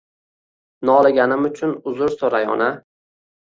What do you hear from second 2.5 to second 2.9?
ona